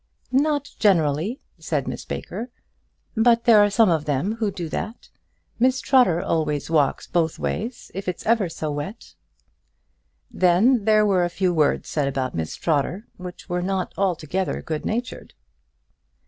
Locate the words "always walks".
6.23-7.05